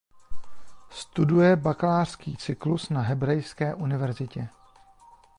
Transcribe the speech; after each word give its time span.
Studuje 0.89 1.55
bakalářský 1.55 2.37
cyklus 2.37 2.89
na 2.89 3.01
Hebrejské 3.01 3.75
univerzitě. 3.75 4.49